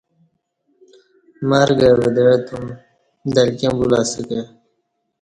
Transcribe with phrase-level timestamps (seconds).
[1.49, 2.65] مرگہ ودعہ توم
[3.33, 4.39] دلکیں بولہ اسہ کہ